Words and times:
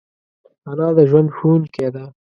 انا 0.69 0.87
د 0.97 0.99
ژوند 1.09 1.29
ښوونکی 1.35 1.87
ده 1.95 2.03